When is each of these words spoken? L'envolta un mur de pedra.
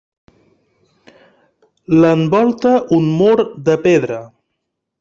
L'envolta 1.99 2.73
un 2.99 3.07
mur 3.21 3.37
de 3.69 3.79
pedra. 3.87 4.19